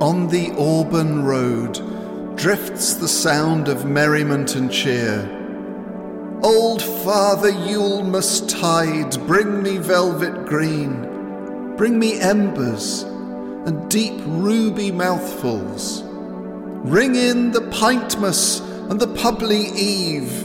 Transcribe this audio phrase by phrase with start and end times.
[0.00, 5.22] On the Auburn Road drifts the sound of merriment and cheer.
[6.42, 16.02] Old Father Yulemas tide, bring me velvet green, bring me embers and deep ruby mouthfuls.
[16.04, 20.42] Ring in the pintmas and the pubbly eve,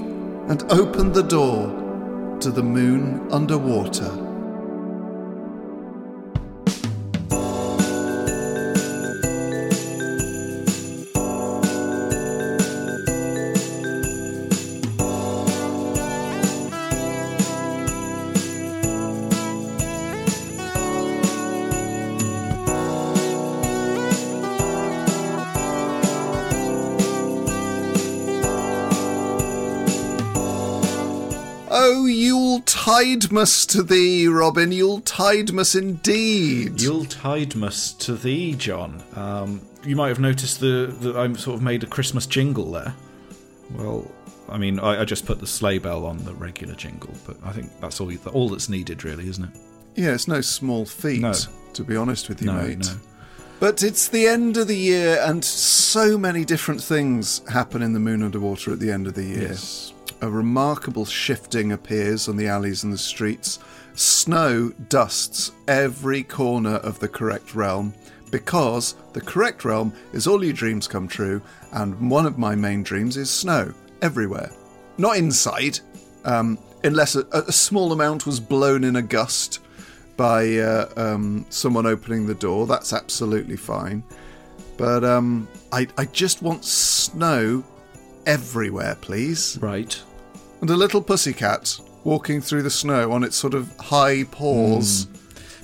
[0.48, 4.29] and open the door to the moon underwater.
[33.02, 36.82] Yule Tidemas to thee, Robin, You'll Yule Tidemas indeed.
[36.82, 39.02] You'll Yule Tidemas to thee, John.
[39.16, 42.94] Um, you might have noticed the that I sort of made a Christmas jingle there.
[43.72, 44.10] Well,
[44.50, 47.52] I mean, I, I just put the sleigh bell on the regular jingle, but I
[47.52, 49.50] think that's all all that's needed, really, isn't it?
[49.96, 51.34] Yeah, it's no small feat, No.
[51.74, 52.80] to be honest with you, No, mate.
[52.80, 52.94] no.
[53.60, 58.00] But it's the end of the year, and so many different things happen in the
[58.00, 59.50] moon underwater at the end of the year.
[59.50, 59.94] Yes.
[60.22, 63.60] A remarkable shifting appears on the alleys and the streets.
[63.96, 67.94] Snow dusts every corner of the correct realm
[68.32, 71.42] because the correct realm is all your dreams come true,
[71.74, 74.52] and one of my main dreams is snow everywhere.
[74.98, 75.80] Not inside,
[76.24, 79.60] um, unless a, a small amount was blown in a gust
[80.20, 82.68] by uh, um, someone opening the door.
[82.68, 84.04] That's absolutely fine.
[84.76, 87.64] But um, I, I just want snow
[88.26, 89.58] everywhere, please.
[89.62, 89.98] Right.
[90.60, 95.08] And a little pussycat walking through the snow on its sort of high paws.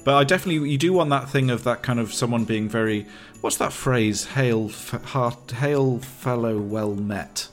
[0.06, 3.08] But I definitely you do want that thing of that kind of someone being very.
[3.42, 4.24] What's that phrase?
[4.26, 7.50] Hail, f- heart, hail, fellow, well met.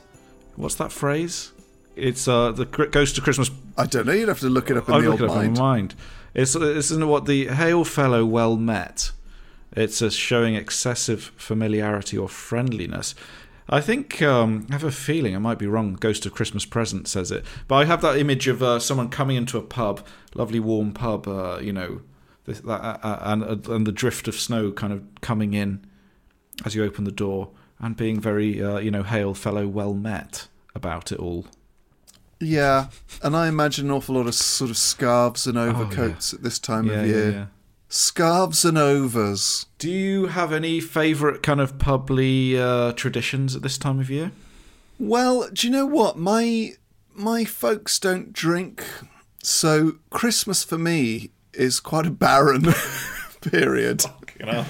[0.55, 1.51] What's that phrase?
[1.97, 3.51] It's uh the Ghost of Christmas.
[3.77, 4.13] I don't know.
[4.13, 5.95] You'd have to look it up in I'll the old up in mind.
[6.33, 9.11] It's isn't what the hail, fellow, well met.
[9.75, 13.15] It's a showing excessive familiarity or friendliness.
[13.69, 15.93] I think um, I have a feeling I might be wrong.
[15.93, 19.37] Ghost of Christmas Present says it, but I have that image of uh, someone coming
[19.37, 20.05] into a pub,
[20.35, 22.01] lovely warm pub, uh, you know,
[22.45, 25.85] this, that, uh, uh, and uh, and the drift of snow kind of coming in
[26.65, 30.47] as you open the door, and being very, uh, you know, hail fellow, well met
[30.75, 31.45] about it all.
[32.43, 32.87] Yeah,
[33.21, 36.89] and I imagine an awful lot of sort of scarves and overcoats at this time
[36.89, 37.31] Oh, Yeah, of year.
[37.31, 37.45] yeah.
[37.89, 39.65] Scarves and overs.
[39.77, 44.31] Do you have any favourite kind of publy uh, traditions at this time of year?
[44.99, 46.17] Well, do you know what?
[46.17, 46.73] My
[47.15, 48.83] my folks don't drink,
[49.43, 52.73] so Christmas for me is quite a barren
[53.41, 54.03] period.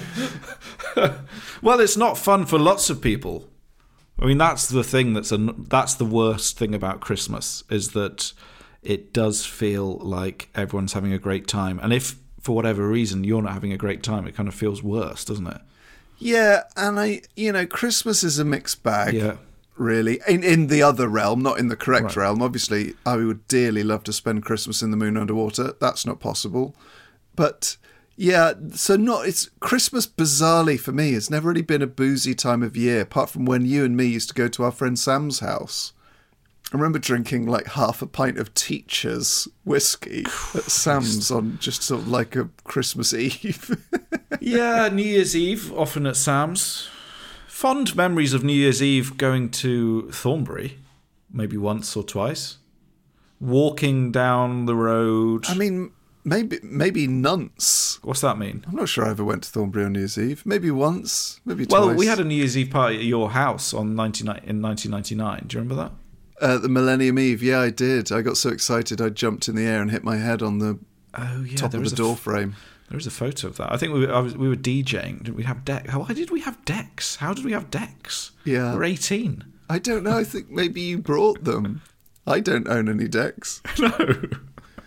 [1.62, 3.48] Well, it's not fun for lots of people.
[4.18, 8.32] I mean, that's the thing that's a, that's the worst thing about Christmas is that
[8.82, 13.42] it does feel like everyone's having a great time, and if for whatever reason you're
[13.42, 15.60] not having a great time, it kind of feels worse, doesn't it?
[16.18, 19.14] Yeah, and I, you know, Christmas is a mixed bag.
[19.14, 19.36] Yeah.
[19.76, 22.16] Really, in in the other realm, not in the correct Right.
[22.16, 22.40] realm.
[22.42, 25.72] Obviously, I would dearly love to spend Christmas in the moon underwater.
[25.80, 26.76] That's not possible.
[27.34, 27.76] But
[28.16, 31.14] yeah, so not it's Christmas bizarrely for me.
[31.14, 34.06] It's never really been a boozy time of year, apart from when you and me
[34.06, 35.92] used to go to our friend Sam's house.
[36.72, 40.24] I remember drinking like half a pint of Teacher's whiskey
[40.54, 43.80] at Sam's on just sort of like a Christmas Eve.
[44.40, 46.88] yeah, New Year's Eve, often at Sam's.
[47.46, 50.78] Fond memories of New Year's Eve going to Thornbury,
[51.32, 52.56] maybe once or twice.
[53.38, 55.44] Walking down the road.
[55.48, 55.92] I mean,
[56.24, 57.98] maybe maybe nunts.
[58.02, 58.64] What's that mean?
[58.68, 60.44] I'm not sure I ever went to Thornbury on New Year's Eve.
[60.44, 61.80] Maybe once, maybe twice.
[61.86, 65.44] Well, we had a New Year's Eve party at your house on 99, in 1999.
[65.46, 65.92] Do you remember that?
[66.40, 68.10] Uh, the Millennium Eve, yeah, I did.
[68.10, 70.78] I got so excited I jumped in the air and hit my head on the
[71.14, 72.56] Oh yeah, top there of the door frame.
[72.88, 73.72] There was a photo of that.
[73.72, 75.22] I think we were, I was, we were DJing.
[75.22, 75.94] Did we have decks?
[75.94, 77.16] Why did we have decks?
[77.16, 78.32] How did we have decks?
[78.44, 78.74] Yeah.
[78.74, 79.44] we're 18.
[79.70, 80.18] I don't know.
[80.18, 81.82] I think maybe you brought them.
[82.26, 83.62] I don't own any decks.
[83.78, 83.90] No.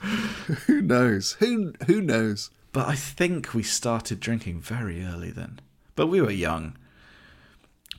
[0.67, 1.33] Who knows?
[1.39, 2.49] Who who knows?
[2.71, 5.59] But I think we started drinking very early then.
[5.95, 6.77] But we were young.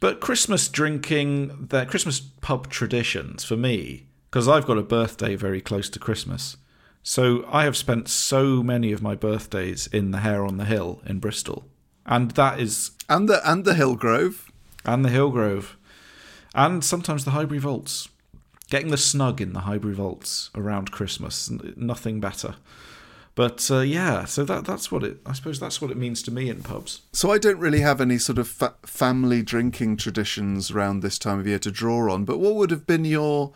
[0.00, 5.60] But Christmas drinking, the Christmas pub traditions for me, because I've got a birthday very
[5.60, 6.56] close to Christmas.
[7.02, 11.02] So I have spent so many of my birthdays in the Hare on the Hill
[11.06, 11.66] in Bristol.
[12.06, 14.50] And that is, And the and the Hillgrove.
[14.84, 15.76] and the Hillgrove,
[16.54, 18.08] and sometimes the Highbury Vaults.
[18.70, 22.56] Getting the snug in the Highbury Vaults around Christmas, nothing better.
[23.34, 25.18] But uh, yeah, so that that's what it.
[25.24, 27.02] I suppose that's what it means to me in pubs.
[27.12, 31.38] So I don't really have any sort of fa- family drinking traditions around this time
[31.38, 32.24] of year to draw on.
[32.24, 33.52] But what would have been your,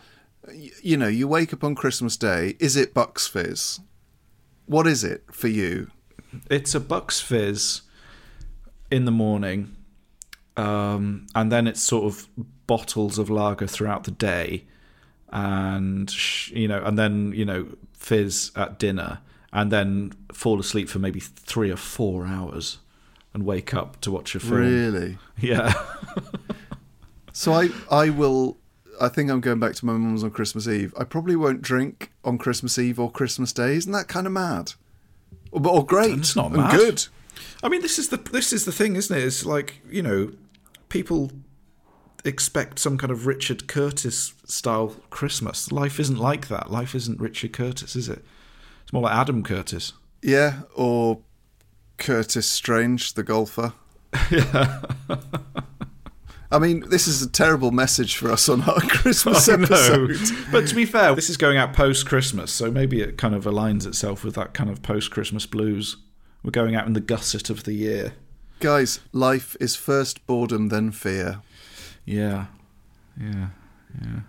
[0.81, 2.55] you know, you wake up on Christmas Day.
[2.59, 3.81] Is it Bucks Fizz?
[4.67, 5.91] What is it for you?
[6.49, 7.81] It's a Bucks Fizz
[8.89, 9.75] in the morning,
[10.55, 12.27] um, and then it's sort of
[12.67, 14.63] bottles of lager throughout the day,
[15.33, 19.19] and sh- you know, and then you know, fizz at dinner,
[19.51, 22.77] and then fall asleep for maybe three or four hours,
[23.33, 24.53] and wake up to watch a film.
[24.61, 25.17] Really?
[25.39, 25.73] Yeah.
[27.33, 28.57] So I I will.
[29.01, 30.93] I think I'm going back to my mum's on Christmas Eve.
[30.97, 33.75] I probably won't drink on Christmas Eve or Christmas Day.
[33.75, 34.73] Isn't that kind of mad?
[35.51, 36.19] Or, or great?
[36.19, 36.71] It's not mad.
[36.77, 37.07] good.
[37.63, 39.23] I mean, this is the this is the thing, isn't it?
[39.23, 40.31] It's like you know,
[40.89, 41.31] people
[42.25, 45.71] expect some kind of Richard Curtis style Christmas.
[45.71, 46.71] Life isn't like that.
[46.71, 48.23] Life isn't Richard Curtis, is it?
[48.83, 49.93] It's more like Adam Curtis.
[50.21, 50.61] Yeah.
[50.75, 51.19] Or
[51.97, 53.73] Curtis Strange, the golfer.
[54.31, 54.81] yeah.
[56.51, 60.15] I mean, this is a terrible message for us on our Christmas episode.
[60.51, 63.45] But to be fair, this is going out post Christmas, so maybe it kind of
[63.45, 65.97] aligns itself with that kind of post Christmas blues.
[66.43, 68.13] We're going out in the gusset of the year.
[68.59, 71.41] Guys, life is first boredom, then fear.
[72.05, 72.45] Yeah,
[73.19, 73.47] yeah,
[74.01, 74.19] yeah.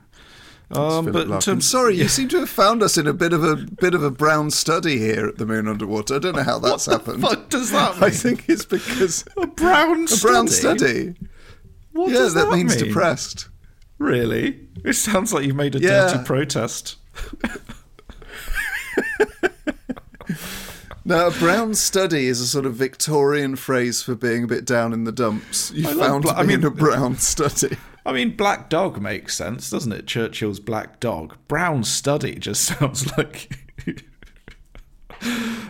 [0.70, 1.40] Um, but in Larkin.
[1.40, 4.02] terms, sorry, you seem to have found us in a bit of a bit of
[4.02, 6.16] a brown study here at the Moon Underwater.
[6.16, 7.22] I don't know how that's happened.
[7.22, 8.04] what does that mean?
[8.04, 11.14] I think it's because a brown a brown study.
[11.92, 12.86] What yeah, does that, that means mean?
[12.86, 13.48] depressed.
[13.98, 14.60] Really?
[14.84, 16.08] It sounds like you've made a Yeah.
[16.12, 16.96] dirty protest.
[21.04, 24.92] Now, a brown study is a sort of Victorian phrase for being a bit down
[24.94, 25.70] in the dumps.
[25.72, 27.76] You I found bla- me I in mean- a brown study.
[28.06, 30.06] I mean, Black Dog makes sense, doesn't it?
[30.06, 31.36] Churchill's Black Dog.
[31.48, 33.50] Brown Study just sounds like.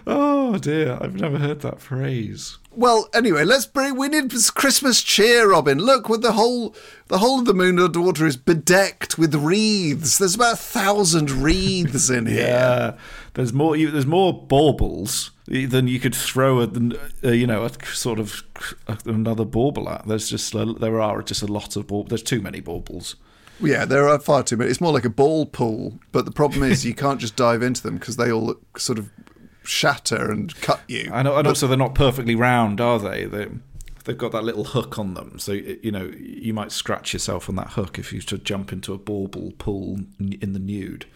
[0.06, 2.58] oh dear, I've never heard that phrase.
[2.72, 3.96] Well, anyway, let's bring.
[3.96, 5.78] We need Christmas cheer, Robin.
[5.78, 6.74] Look, with the whole
[7.06, 10.18] the whole of the moon underwater is bedecked with wreaths.
[10.18, 12.38] There's about a thousand wreaths in here.
[12.48, 12.98] Yeah,
[13.34, 13.76] there's more.
[13.76, 16.70] you- There's more baubles than you could throw a,
[17.24, 18.42] uh, you know, a sort of
[19.04, 20.06] another bauble at.
[20.06, 22.08] There's just a, there are just a lot of baubles.
[22.08, 23.16] There's too many baubles.
[23.60, 24.70] Yeah, there are far too many.
[24.70, 27.82] It's more like a ball pool, but the problem is you can't just dive into
[27.82, 29.10] them because they all look sort of
[29.62, 31.10] shatter and cut you.
[31.12, 33.24] And, and also, they're not perfectly round, are they?
[33.26, 33.48] they?
[34.04, 37.56] They've got that little hook on them, so you know you might scratch yourself on
[37.56, 41.06] that hook if you should jump into a bauble pool in the nude.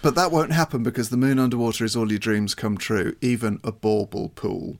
[0.00, 3.60] But that won't happen because the moon underwater is all your dreams come true, even
[3.64, 4.78] a bauble pool.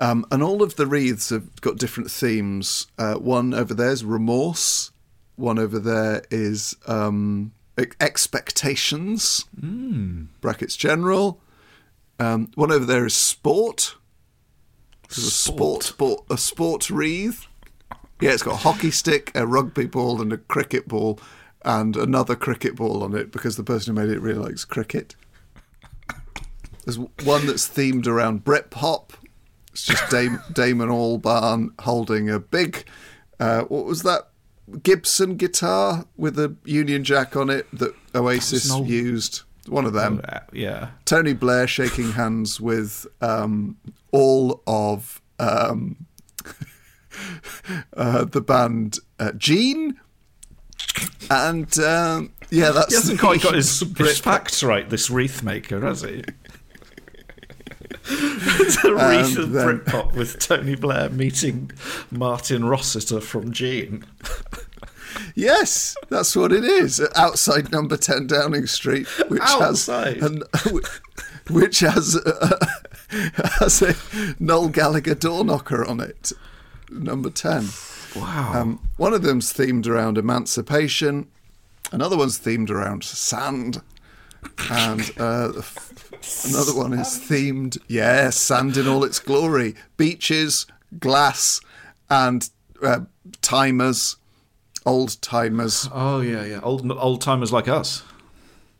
[0.00, 2.86] Um, and all of the wreaths have got different themes.
[2.98, 4.90] Uh, one over there is remorse.
[5.36, 7.52] One over there is um,
[8.00, 9.44] expectations.
[10.40, 11.40] Brackets general.
[12.18, 13.96] Um, one over there is sport.
[15.08, 17.46] There's a sport, sport, a sport wreath.
[18.20, 21.20] Yeah, it's got a hockey stick, a rugby ball, and a cricket ball,
[21.66, 25.16] and another cricket ball on it because the person who made it really likes cricket.
[26.84, 29.10] There's one that's themed around Britpop.
[29.72, 32.84] It's just Dame, Damon Albarn holding a big,
[33.40, 34.28] uh, what was that?
[34.82, 39.42] Gibson guitar with a Union Jack on it that Oasis used.
[39.66, 40.20] One of them.
[40.28, 43.76] Uh, yeah, Tony Blair shaking hands with um,
[44.12, 46.06] all of um,
[47.96, 49.98] uh, the band uh, Gene.
[51.30, 54.88] And um, yeah, that's he hasn't quite got his, his facts right.
[54.88, 56.22] This wreath maker, has he?
[58.08, 61.70] it's a recent then- Britpop with Tony Blair meeting
[62.10, 64.04] Martin Rossiter from Gene.
[65.34, 67.00] Yes, that's what it is.
[67.14, 70.18] Outside number 10 Downing Street, which Outside?
[70.20, 70.42] has an,
[71.50, 72.58] which has a,
[73.58, 73.94] has a
[74.38, 76.32] Noel Gallagher door knocker on it.
[76.90, 77.68] Number 10.
[78.14, 78.52] Wow.
[78.54, 81.28] Um, one of them's themed around emancipation,
[81.92, 83.82] another one's themed around sand,
[84.70, 90.66] and uh, f- another one is themed, yeah, sand in all its glory, beaches,
[91.00, 91.60] glass,
[92.08, 92.48] and
[92.82, 93.00] uh,
[93.42, 94.16] timers,
[94.84, 96.60] old timers, oh yeah, yeah.
[96.62, 98.02] Old old timers like us.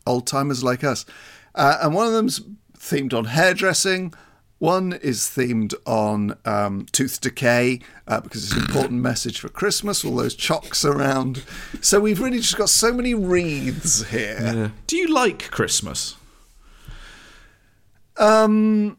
[0.05, 1.05] old timers like us.
[1.53, 2.39] Uh, and one of them's
[2.77, 4.13] themed on hairdressing.
[4.59, 10.03] One is themed on um, tooth decay uh, because it's an important message for Christmas.
[10.03, 11.43] All those chocks around,
[11.79, 14.71] so we've really just got so many wreaths here.
[14.87, 16.15] Do you like Christmas?
[18.17, 18.97] Um,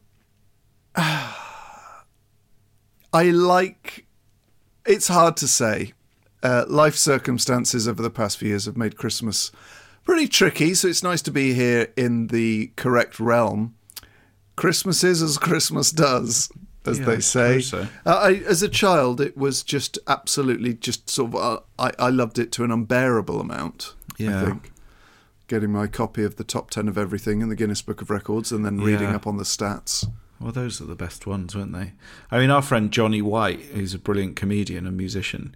[0.96, 1.34] I
[3.12, 4.06] like.
[4.86, 5.92] It's hard to say.
[6.40, 9.50] Uh, life circumstances over the past few years have made Christmas
[10.04, 13.74] pretty tricky, so it's nice to be here in the correct realm.
[14.58, 16.50] Christmas is as Christmas does,
[16.84, 17.60] as Yeah, they say.
[17.60, 17.86] so.
[18.04, 21.36] Uh, I, as a child, it was just absolutely just sort of.
[21.36, 23.94] Uh, I, I loved it to an unbearable amount.
[24.18, 24.42] Yeah.
[24.42, 24.72] I think
[25.46, 28.52] getting my copy of the top ten of everything in the Guinness Book of Records
[28.52, 29.16] and then reading Yeah.
[29.16, 30.06] up on the stats.
[30.40, 31.92] Well, those are the best ones, weren't they?
[32.30, 35.54] I mean, our friend Johnny White, who's a brilliant comedian and musician,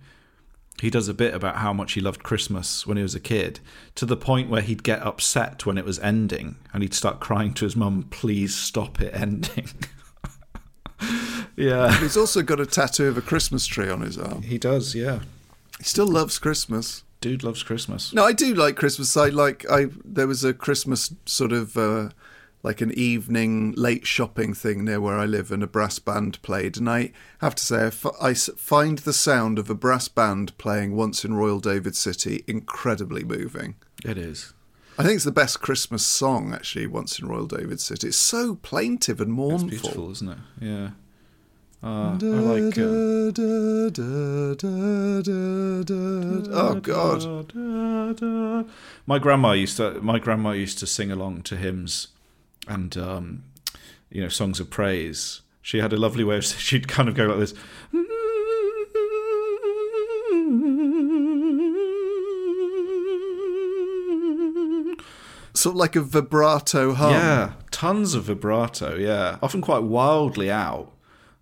[0.82, 3.60] he does a bit about how much he loved Christmas when he was a kid,
[3.94, 7.54] to the point where he'd get upset when it was ending, and he'd start crying
[7.54, 9.68] to his mum, "Please stop it ending."
[11.56, 14.42] yeah, He's also got a tattoo of a Christmas tree on his arm.
[14.42, 14.94] he does.
[14.94, 15.20] Yeah,
[15.78, 17.04] He still loves Christmas.
[17.20, 18.12] dude loves Christmas.
[18.12, 19.16] No, I do like Christmas.
[19.16, 19.64] I like.
[19.70, 22.08] I there was a Christmas sort of uh,
[22.62, 26.76] like an evening late shopping thing near where I live, and a brass band played.
[26.76, 30.56] And I have to say, I, f- I find the sound of a brass band
[30.58, 33.74] playing once in Royal David City incredibly moving.
[34.04, 34.52] It is.
[34.98, 36.86] I think it's the best Christmas song, actually.
[36.86, 39.68] Once in Royal David City, it's so plaintive and mournful.
[39.68, 40.38] It's beautiful, isn't it?
[40.60, 40.90] Yeah.
[41.84, 42.78] Uh, I like.
[46.54, 48.66] Oh God!
[49.06, 50.00] My grandma used to.
[50.00, 52.08] My grandma used to sing along to hymns,
[52.68, 53.44] and um,
[54.10, 55.42] you know songs of praise.
[55.60, 56.44] She had a lovely way of.
[56.44, 57.54] She'd kind of go like this.
[65.54, 67.12] Sort of like a vibrato hum.
[67.12, 68.96] Yeah, tons of vibrato.
[68.96, 70.92] Yeah, often quite wildly out.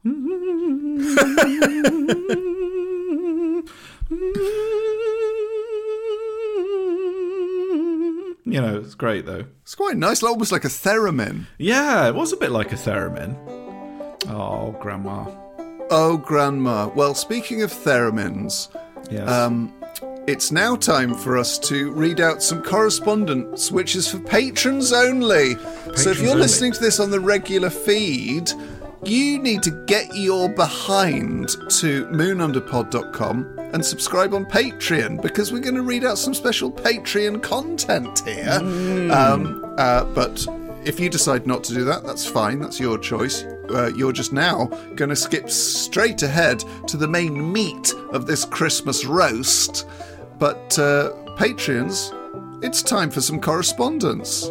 [8.53, 9.45] You know, it's great though.
[9.63, 11.47] It's quite nice, almost like a theremin.
[11.59, 13.37] Yeah, it was a bit like a theremin.
[14.29, 15.27] Oh, grandma.
[15.93, 16.89] Oh, Grandma.
[16.95, 18.69] Well, speaking of theremins,
[19.11, 19.29] Yes.
[19.29, 19.73] um,
[20.29, 25.57] it's now time for us to read out some correspondence, which is for patrons only.
[25.97, 26.43] so if you're only.
[26.43, 28.53] listening to this on the regular feed,
[29.05, 35.75] you need to get your behind to moonunderpod.com and subscribe on Patreon because we're going
[35.75, 38.59] to read out some special Patreon content here.
[39.13, 40.47] Um, uh, but
[40.85, 42.61] if you decide not to do that, that's fine.
[42.61, 43.45] That's your choice.
[43.71, 44.67] Uh, you're just now
[44.97, 49.87] going to skip straight ahead to the main meat of this Christmas roast.
[50.39, 52.15] But uh, Patreons,
[52.63, 54.51] it's time for some correspondence.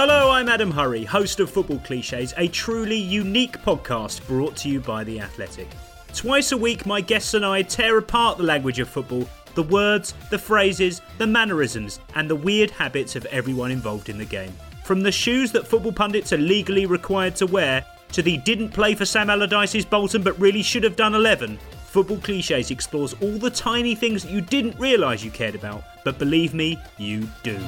[0.00, 4.78] Hello, I'm Adam Hurrey, host of Football Cliches, a truly unique podcast brought to you
[4.78, 5.66] by The Athletic.
[6.14, 10.14] Twice a week, my guests and I tear apart the language of football, the words,
[10.30, 14.52] the phrases, the mannerisms, and the weird habits of everyone involved in the game.
[14.84, 18.94] From the shoes that football pundits are legally required to wear, to the didn't play
[18.94, 23.50] for Sam Allardyce's Bolton but really should have done 11, Football Cliches explores all the
[23.50, 27.58] tiny things that you didn't realise you cared about, but believe me, you do.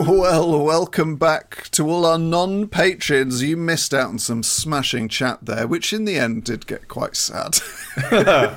[0.00, 3.42] Well, welcome back to all our non patrons.
[3.42, 7.16] You missed out on some smashing chat there, which in the end did get quite
[7.16, 7.58] sad.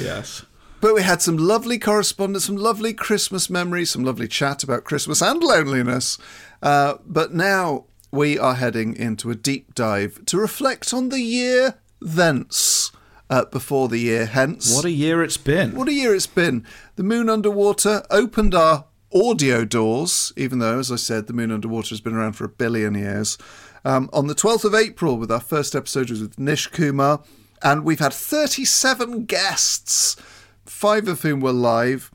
[0.00, 0.44] Yes.
[0.80, 5.22] but we had some lovely correspondence, some lovely Christmas memories, some lovely chat about Christmas
[5.22, 6.18] and loneliness.
[6.60, 11.74] Uh, but now we are heading into a deep dive to reflect on the year
[12.00, 12.90] thence,
[13.28, 14.74] uh, before the year hence.
[14.74, 15.76] What a year it's been.
[15.76, 16.66] What a year it's been.
[16.96, 21.90] The Moon Underwater opened our audio doors, even though, as I said, the Moon Underwater
[21.90, 23.38] has been around for a billion years.
[23.84, 27.22] Um, on the 12th of April, with our first episode was with Nish Kumar,
[27.62, 30.16] and we've had 37 guests,
[30.64, 32.10] five of whom were live,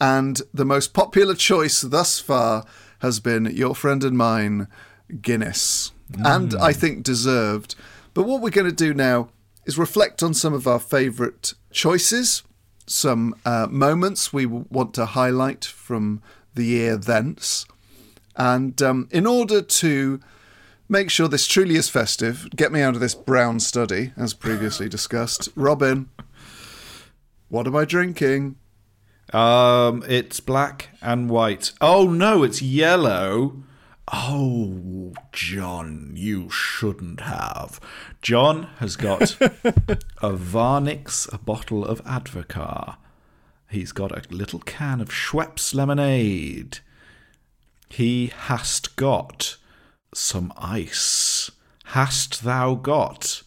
[0.00, 2.64] and the most popular choice thus far
[3.00, 4.68] has been your friend and mine,
[5.20, 5.92] Guinness.
[6.24, 7.74] And I think deserved.
[8.14, 9.30] But what we're going to do now
[9.64, 12.42] is reflect on some of our favourite choices,
[12.86, 16.22] some uh, moments we want to highlight from
[16.54, 17.66] the year thence.
[18.36, 20.20] And um, in order to
[20.88, 24.88] make sure this truly is festive, get me out of this brown study, as previously
[24.90, 26.08] discussed, Robin,
[27.48, 28.56] what am I drinking?
[29.32, 31.72] Um, it's black and white.
[31.80, 33.62] Oh no, it's yellow.
[34.14, 37.80] Oh, John, you shouldn't have.
[38.20, 42.96] John has got a Warninks, a bottle of Advocaat.
[43.70, 46.80] He's got a little can of Schweppes lemonade.
[47.88, 49.56] He hast got
[50.14, 51.50] some ice.
[51.86, 53.42] Hast thou got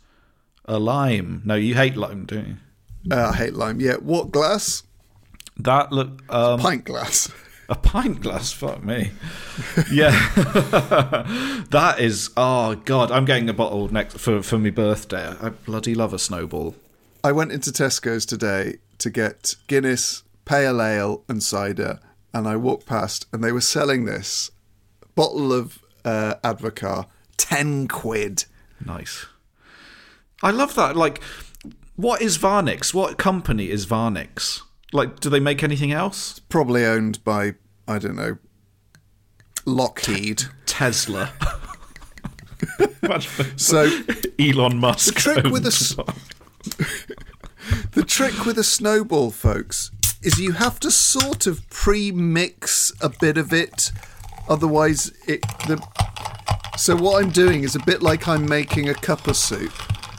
[0.65, 1.43] a lime?
[1.45, 2.55] No, you hate lime, don't you?
[3.11, 3.79] Uh, I hate lime.
[3.79, 4.81] Yeah, what glass?
[5.57, 7.31] That look um, Pint glass.
[7.69, 8.51] a pint glass.
[8.51, 9.11] Fuck me.
[9.91, 10.11] Yeah,
[11.69, 12.29] that is.
[12.37, 15.35] Oh god, I'm getting a bottle next for for my birthday.
[15.41, 16.75] I bloody love a snowball.
[17.23, 21.99] I went into Tesco's today to get Guinness, pale ale, and cider,
[22.33, 24.51] and I walked past, and they were selling this
[25.15, 28.45] bottle of uh, Advocaat, ten quid.
[28.85, 29.25] Nice.
[30.43, 30.95] I love that.
[30.95, 31.21] Like,
[31.95, 32.93] what is Warninks?
[32.93, 34.61] What company is Warninks?
[34.95, 36.39] Like, do they make anything else?
[36.39, 37.55] Probably owned by
[37.87, 38.37] I don't know,
[39.65, 40.45] Lockheed.
[40.65, 41.33] Tesla.
[43.57, 43.91] So
[44.39, 45.13] Elon Musk.
[45.15, 46.15] the trick with a
[47.91, 49.91] the trick with a snowball, folks,
[50.23, 53.91] is you have to sort of pre-mix a bit of it,
[54.49, 55.79] otherwise it the.
[56.77, 59.73] So what I'm doing is a bit like I'm making a cup of soup.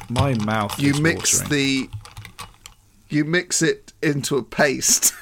[0.09, 0.79] my mouth.
[0.79, 1.51] You is mix watering.
[1.51, 1.91] the,
[3.09, 5.15] you mix it into a paste.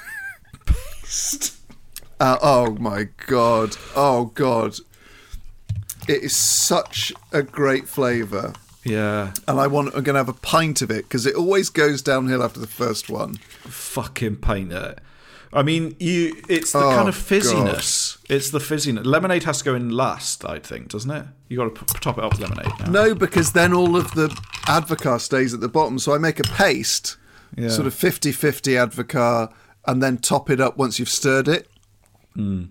[2.19, 3.75] Uh, oh my god!
[3.95, 4.75] Oh god!
[6.07, 8.53] It is such a great flavour.
[8.83, 11.69] Yeah, and I want I'm going to have a pint of it because it always
[11.69, 13.35] goes downhill after the first one.
[13.63, 14.99] fucking paint it.
[15.51, 16.41] I mean, you.
[16.49, 18.17] It's the Oh, kind of fizziness.
[18.29, 19.05] It's the fizziness.
[19.05, 21.25] Lemonade has to go in last, I think, doesn't it?
[21.49, 22.71] You got to p- top it up with lemonade.
[22.81, 22.91] Now.
[22.91, 24.27] No, because then all of the
[24.67, 25.97] Advocaat stays at the bottom.
[25.99, 27.15] So I make a paste,
[27.55, 27.69] Yeah.
[27.69, 29.53] sort of 50-50 Advocaat,
[29.87, 31.67] and then top it up once you've stirred it.
[32.33, 32.65] Hmm.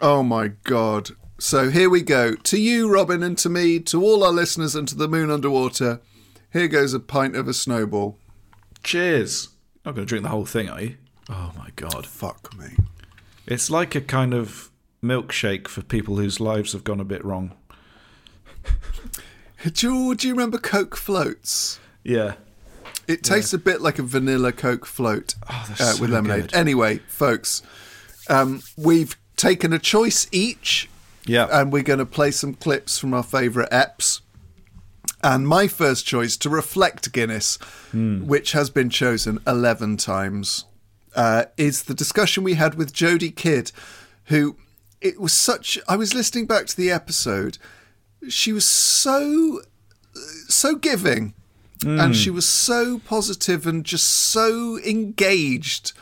[0.00, 1.10] Oh my god!
[1.38, 4.86] So here we go to you, Robin, and to me, to all our listeners, and
[4.88, 6.00] to the moon underwater.
[6.52, 8.18] Here goes a pint of a snowball.
[8.82, 9.48] Cheers.
[9.84, 10.96] Not going to drink the whole thing, are you?
[11.28, 12.06] Oh my god.
[12.06, 12.76] Fuck me.
[13.46, 14.70] It's like a kind of
[15.02, 17.54] milkshake for people whose lives have gone a bit wrong.
[19.72, 21.80] Do you, do you remember Coke floats?
[22.04, 22.34] Yeah.
[23.08, 26.42] It tastes a bit like a vanilla Coke float Oh, uh, they're so with lemonade.
[26.52, 26.54] good.
[26.54, 27.62] Anyway, folks,
[28.28, 30.88] um, we've taken a choice each,
[31.24, 31.46] Yeah.
[31.52, 34.20] and we're going to play some clips from our favourite eps.
[35.22, 37.58] And my first choice to reflect Guinness,
[37.92, 40.64] which has been chosen 11 times,
[41.14, 43.72] uh, is the discussion we had with Jodie Kidd,
[44.24, 44.56] who
[45.00, 45.78] it was such.
[45.88, 47.58] I was listening back to the episode.
[48.28, 49.62] She was so,
[50.48, 51.34] so giving.
[51.84, 55.92] And she was so positive and just so engaged.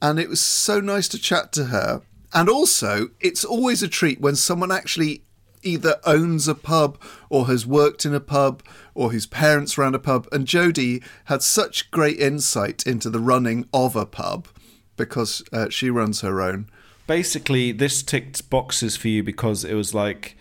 [0.00, 2.02] And it was so nice to chat to her.
[2.32, 5.22] And also, it's always a treat when someone actually
[5.62, 8.62] either owns a pub or has worked in a pub
[8.94, 10.26] or whose parents ran a pub.
[10.32, 14.48] And Jodie had such great insight into the running of a pub
[14.96, 16.68] because uh, she runs her own.
[17.06, 20.36] Basically, this ticked boxes for you because it was like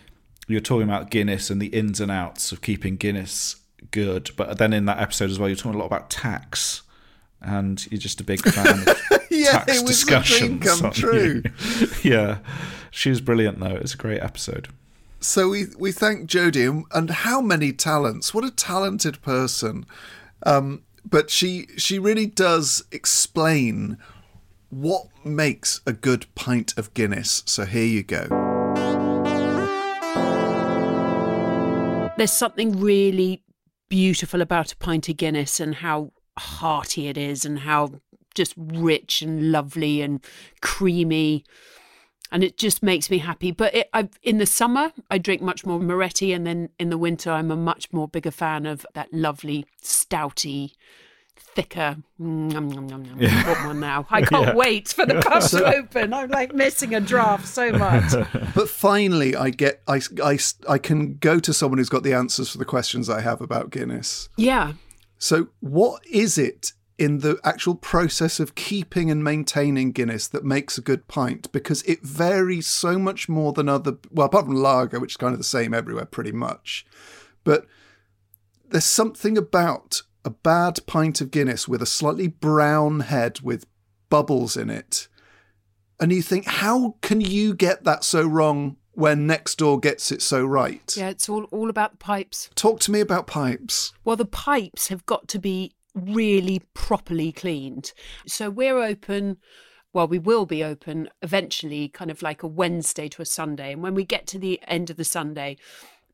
[0.47, 3.57] you're talking about Guinness and the ins and outs of keeping Guinness
[3.97, 4.29] good.
[4.35, 6.83] But then in that episode as well, you're talking a lot about tax.
[7.41, 11.43] And you're just a big fan of Yeah, tax it was a dream come true.
[12.03, 12.39] yeah.
[12.91, 13.75] She was brilliant, though.
[13.75, 14.67] It was a great episode.
[15.19, 18.35] So we we thank Jodie and, and how many talents!
[18.35, 19.85] What a talented person!
[20.45, 23.97] Um, but she she really does explain
[24.69, 27.41] what makes a good pint of Guinness.
[27.47, 28.27] So here you go.
[32.17, 33.43] There's something really
[33.89, 38.01] beautiful about a pint of Guinness and how hearty it is and how
[38.35, 40.23] just rich and lovely and
[40.61, 41.43] creamy.
[42.31, 43.51] And it just makes me happy.
[43.51, 43.89] But it,
[44.21, 47.55] in the summer, I drink much more Moretti, and then in the winter, I'm a
[47.55, 50.73] much more bigger fan of that lovely, stouty,
[51.39, 51.97] thicker.
[52.19, 53.17] Mm, Nom, nom, nom, nom.
[53.19, 54.05] I want one now.
[54.09, 56.13] I can't wait for the pub to open.
[56.13, 58.13] I'm like missing a draft so much.
[58.55, 62.49] But finally, I get I, I I can go to someone who's got the answers
[62.49, 64.29] for the questions I have about Guinness.
[64.37, 64.73] Yeah.
[65.19, 70.77] So, what is it in the actual process of keeping and maintaining Guinness that makes
[70.77, 71.51] a good pint?
[71.51, 75.33] Because it varies so much more than other, well, apart from lager, which is kind
[75.33, 76.85] of the same everywhere pretty much.
[77.43, 77.65] But
[78.69, 83.65] there's something about a bad pint of Guinness with a slightly brown head with
[84.09, 85.07] bubbles in it.
[86.01, 90.21] And you think, how can you get that so wrong when next door gets it
[90.21, 90.93] so right?
[90.97, 92.49] Yeah, it's all, all about the pipes.
[92.55, 93.93] Talk to me about pipes.
[94.03, 97.93] Well, the pipes have got to be really properly cleaned.
[98.27, 99.37] So we're open,
[99.93, 103.71] well, we will be open eventually, kind of like a Wednesday to a Sunday.
[103.71, 105.55] And when we get to the end of the Sunday,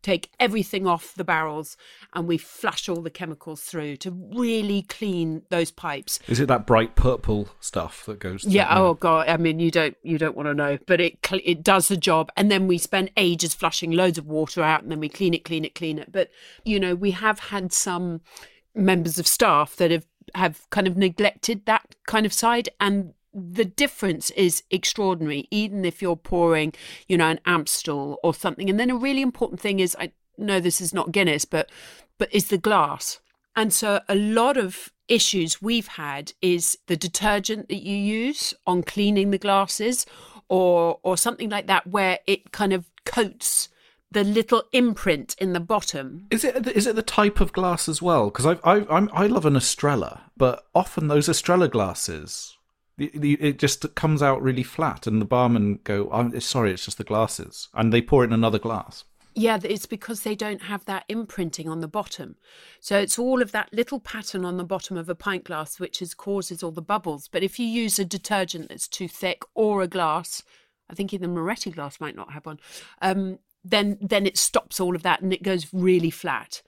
[0.04, 1.78] take everything off the barrels
[2.14, 6.20] and we flush all the chemicals through to really clean those pipes.
[6.28, 8.44] Is it that bright purple stuff that goes?
[8.44, 8.68] Yeah.
[8.78, 9.30] Oh god.
[9.30, 12.32] I mean, you don't you don't want to know, but it it does the job.
[12.38, 15.46] And then we spend ages flushing loads of water out, and then we clean it,
[15.46, 16.12] clean it, clean it.
[16.12, 16.30] But
[16.64, 18.22] you know, we have had some
[18.76, 23.66] members of staff that have have kind of neglected that kind of side, and the
[23.66, 25.48] difference is extraordinary.
[25.52, 26.74] Even if you're pouring,
[27.08, 30.60] you know, an Amstel or something, and then a really important thing is, I know
[30.60, 31.70] this is not Guinness, but
[32.18, 33.20] but is the glass.
[33.56, 38.84] And so a lot of issues we've had is the detergent that you use on
[38.84, 40.06] cleaning the glasses
[40.48, 43.70] or or something like that where it kind of coats
[44.12, 46.28] the little imprint in the bottom.
[46.30, 48.26] Is it is it the type of glass as well?
[48.26, 52.58] Because I I I'm, I love an Estrella, but often those Estrella glasses,
[52.98, 57.04] it just comes out really flat, and the barman go, "I'm sorry, it's just the
[57.04, 59.04] glasses," and they pour it in another glass.
[59.36, 62.36] Yeah, it's because they don't have that imprinting on the bottom.
[62.80, 66.02] So it's all of that little pattern on the bottom of a pint glass which
[66.04, 67.30] is causes all the bubbles.
[67.30, 70.44] But if you use a detergent that's too thick or a glass,
[70.88, 72.60] I think even Moretti glass might not have one,
[73.02, 76.62] um, then then it stops all of that and it goes really flat.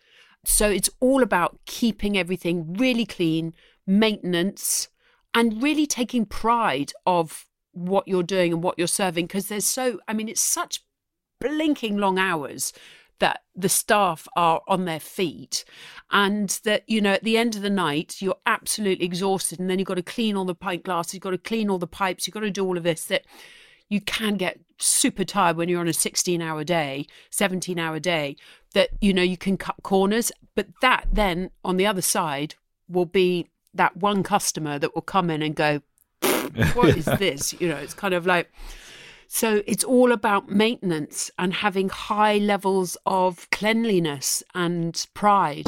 [0.43, 3.53] So it's all about keeping everything really clean,
[3.85, 4.89] maintenance,
[5.35, 9.99] and really taking pride of what you're doing and what you're serving because there's so
[10.07, 10.81] I mean it's such
[11.41, 12.71] blinking long hours
[13.19, 15.65] that the staff are on their feet
[16.09, 19.77] and that you know at the end of the night you're absolutely exhausted and then
[19.77, 22.25] you've got to clean all the pint glasses you've got to clean all the pipes
[22.25, 23.25] you've got to do all of this that
[23.89, 28.37] you can get super tired when you're on a 16 hour day 17 hour day
[28.73, 32.55] that you know you can cut corners but that then on the other side
[32.87, 35.81] will be that one customer that will come in and go
[36.73, 38.51] what is this you know it's kind of like
[39.27, 45.65] so it's all about maintenance and having high levels of cleanliness and pride.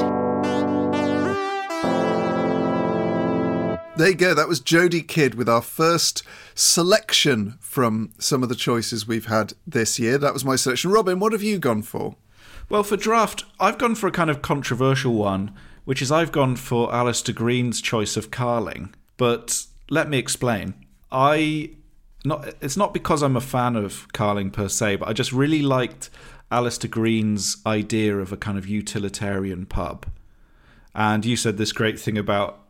[3.98, 4.32] There you go.
[4.32, 6.22] That was Jodie Kidd with our first
[6.54, 10.18] selection from some of the choices we've had this year.
[10.18, 10.92] That was my selection.
[10.92, 12.14] Robin, what have you gone for?
[12.68, 15.52] Well, for draft, I've gone for a kind of controversial one,
[15.88, 18.94] which is I've gone for Alistair Green's choice of Carling.
[19.16, 20.74] But let me explain.
[21.10, 21.70] I
[22.26, 25.62] not it's not because I'm a fan of Carling per se, but I just really
[25.62, 26.10] liked
[26.50, 30.04] Alistair Green's idea of a kind of utilitarian pub.
[30.94, 32.66] And you said this great thing about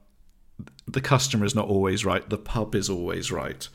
[0.87, 3.68] the customer is not always right, the pub is always right.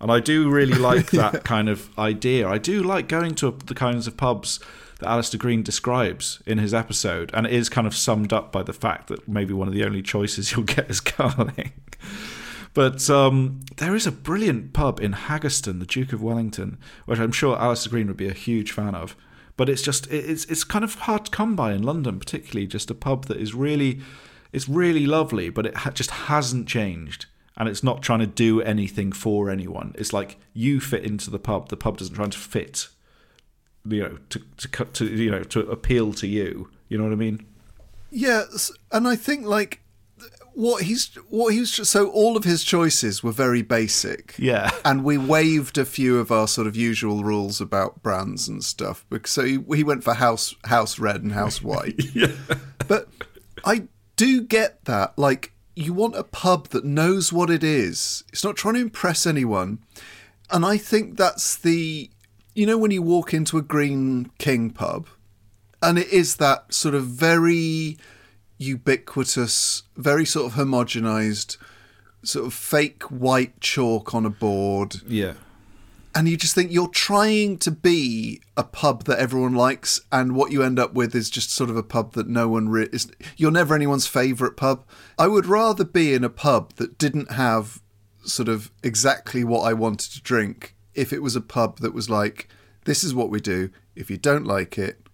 [0.00, 2.48] And I do really like that kind of idea.
[2.48, 4.58] I do like going to the kinds of pubs
[4.98, 8.62] that Alistair Green describes in his episode, and it is kind of summed up by
[8.62, 11.72] the fact that maybe one of the only choices you'll get is Carling.
[12.74, 17.32] But um, there is a brilliant pub in Haggerston, the Duke of Wellington, which I'm
[17.32, 19.16] sure Alistair Green would be a huge fan of.
[19.56, 22.90] But it's just it's it's kind of hard to come by in London, particularly just
[22.90, 24.00] a pub that is really
[24.52, 28.62] it's really lovely, but it ha- just hasn't changed, and it's not trying to do
[28.62, 29.92] anything for anyone.
[29.98, 32.88] It's like you fit into the pub; the pub doesn't try to fit,
[33.88, 36.70] you know, to to cut to you know to appeal to you.
[36.88, 37.44] You know what I mean?
[38.10, 39.80] Yes, and I think like
[40.58, 44.34] what he's what he was so all of his choices were very basic.
[44.38, 44.72] Yeah.
[44.84, 49.04] And we waived a few of our sort of usual rules about brands and stuff.
[49.08, 52.00] Because so he, he went for house house red and house white.
[52.12, 52.32] yeah.
[52.88, 53.08] But
[53.64, 55.16] I do get that.
[55.16, 58.24] Like you want a pub that knows what it is.
[58.32, 59.78] It's not trying to impress anyone.
[60.50, 62.10] And I think that's the
[62.58, 65.06] you know when you walk into a Greene King pub
[65.80, 67.96] and it is that sort of very
[68.56, 71.56] ubiquitous, very sort of homogenized,
[72.24, 74.96] sort of fake white chalk on a board.
[75.06, 75.34] Yeah.
[76.16, 80.50] And you just think you're trying to be a pub that everyone likes, and what
[80.50, 83.08] you end up with is just sort of a pub that no one re- is.
[83.36, 84.84] You're never anyone's favourite pub.
[85.16, 87.80] I would rather be in a pub that didn't have
[88.24, 92.10] sort of exactly what I wanted to drink if it was a pub that was
[92.10, 92.48] like,
[92.84, 93.70] this is what we do.
[93.94, 95.06] If you don't like it,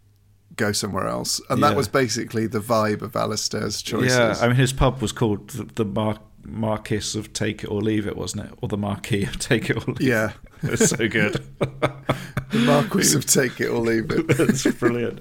[0.56, 1.40] go somewhere else.
[1.50, 1.68] And Yeah.
[1.70, 4.16] that was basically the vibe of Alistair's choices.
[4.16, 7.80] Yeah, I mean, his pub was called the, the Mar- Marquis of Take It or
[7.80, 8.52] Leave It, wasn't it?
[8.62, 10.06] Or the Marquis of Take It or Leave It.
[10.06, 10.32] Yeah.
[10.66, 11.44] It's so good.
[11.58, 14.26] the Marquis of Take It or Leave It.
[14.38, 15.20] That's brilliant.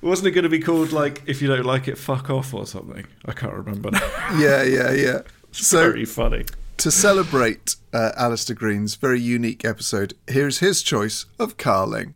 [0.00, 2.66] Wasn't it going to be called, like, if you don't like it, fuck off or
[2.66, 3.04] something?
[3.24, 4.08] I can't remember now.
[4.38, 5.18] Yeah, yeah, yeah.
[5.50, 6.44] So Very funny.
[6.80, 12.14] To celebrate uh, Alistair Green's very unique episode, here's his choice of Carling.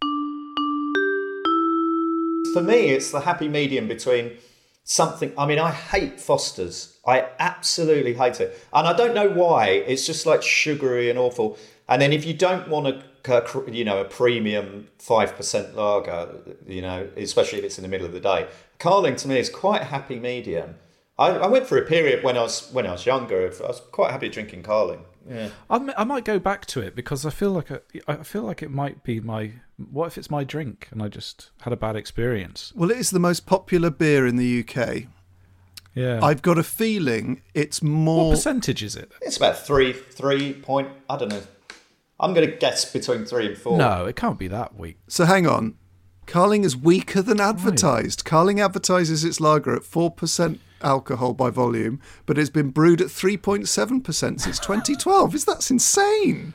[2.55, 4.39] For me, it's the happy medium between
[4.83, 5.35] something.
[5.37, 6.99] I mean, I hate Foster's.
[7.07, 9.67] I absolutely hate it, and I don't know why.
[9.67, 11.59] It's just like sugary and awful.
[11.87, 16.81] And then if you don't want a, you know, a premium five percent lager, you
[16.81, 18.49] know, especially if it's in the middle of the day,
[18.79, 20.77] Carling to me is quite a happy medium.
[21.19, 23.43] I, I went through a period when I was when I was younger.
[23.63, 25.05] I was quite happy drinking Carling.
[25.29, 25.49] Yeah.
[25.71, 28.63] I, I might go back to it because I feel like I, I feel like
[28.63, 29.53] it might be my.
[29.91, 32.73] What if it's my drink and I just had a bad experience?
[32.75, 35.05] Well, it is the most popular beer in the UK.
[35.95, 36.21] Yeah.
[36.23, 38.17] I've got a feeling it's more.
[38.17, 38.33] what more.
[38.33, 39.13] percentage is it?
[39.23, 40.89] It's about three, three point.
[41.09, 41.43] I don't know.
[42.19, 43.77] I'm going to guess between three and four.
[43.77, 44.99] No, it can't be that weak.
[45.09, 45.75] So hang on.
[46.27, 48.25] Carling is weaker than advertised.
[48.25, 54.41] Carling advertises its lager at 4% alcohol by volume, but it's been brewed at 3.7%
[54.41, 55.35] since 2012.
[55.35, 56.55] Is That's insane.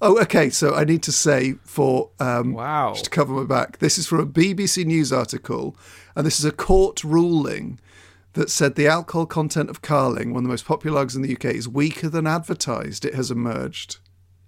[0.00, 0.50] Oh, okay.
[0.50, 2.92] So I need to say for um, Wow.
[2.92, 3.78] just to cover my back.
[3.78, 5.76] This is from a BBC News article,
[6.16, 7.78] and this is a court ruling
[8.34, 11.32] that said the alcohol content of Carling, one of the most popular lagers in the
[11.32, 13.04] UK, is weaker than advertised.
[13.04, 13.98] It has emerged.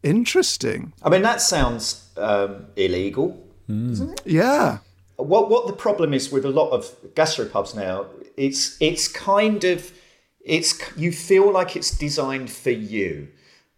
[0.02, 0.92] Interesting.
[1.02, 3.42] I mean that sounds um, illegal.
[4.24, 4.79] Yeah.
[5.16, 8.07] What what the problem is with a lot of gastropubs now?
[8.37, 9.92] It's it's kind of
[10.44, 13.29] it's you feel like it's designed for you.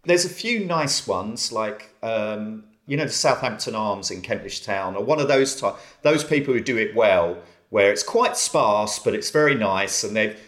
[0.03, 4.95] There's a few nice ones like um, you know the Southampton Arms in Kentish Town
[4.95, 7.37] or one of those type those people who do it well,
[7.69, 10.39] where it's quite sparse but it's very nice and they've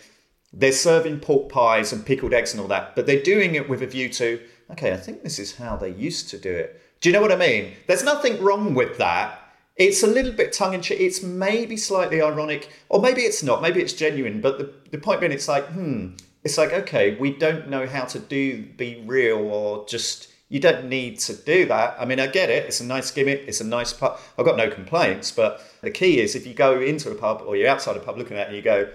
[0.51, 3.81] they're serving pork pies and pickled eggs and all that, but they're doing it with
[3.81, 6.81] a view to, okay, I think this is how they used to do it.
[7.01, 7.73] Do you know what I mean?
[7.87, 9.39] There's nothing wrong with that.
[9.77, 10.99] It's a little bit tongue in cheek.
[10.99, 13.61] It's maybe slightly ironic, or maybe it's not.
[13.61, 14.41] Maybe it's genuine.
[14.41, 18.03] But the, the point being, it's like, hmm, it's like, okay, we don't know how
[18.05, 21.95] to do be real or just, you don't need to do that.
[21.97, 22.65] I mean, I get it.
[22.65, 23.45] It's a nice gimmick.
[23.47, 24.19] It's a nice pub.
[24.37, 25.31] I've got no complaints.
[25.31, 28.17] But the key is if you go into a pub or you're outside a pub
[28.17, 28.89] looking at it and you go,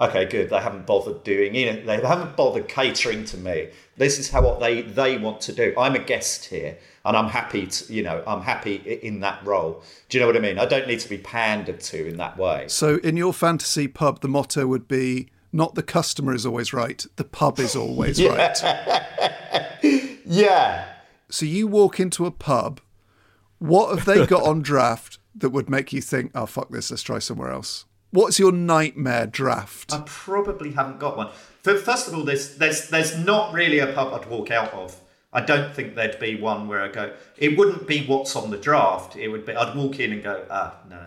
[0.00, 0.48] okay, good.
[0.48, 1.84] They haven't bothered doing it.
[1.84, 3.68] They haven't bothered catering to me.
[3.96, 5.74] This is how what they they want to do.
[5.76, 9.82] I'm a guest here, and I'm happy to, you know, I'm happy in that role.
[10.08, 10.58] Do you know what I mean?
[10.58, 12.66] I don't need to be pandered to in that way.
[12.68, 17.04] So, in your fantasy pub, the motto would be not the customer is always right,
[17.16, 18.58] the pub is always right.
[20.26, 20.86] Yeah.
[21.28, 22.80] So, you walk into a pub,
[23.58, 27.02] what have they got on draft that would make you think, oh, fuck this, let's
[27.02, 27.86] try somewhere else?
[28.10, 29.92] What's your nightmare draft?
[29.92, 31.30] I probably haven't got one.
[31.62, 35.00] First of all, there's there's there's not really a pub I'd walk out of.
[35.32, 37.14] I don't think there'd be one where I go.
[37.36, 39.16] It wouldn't be what's on the draft.
[39.16, 41.06] It would be I'd walk in and go, ah, no,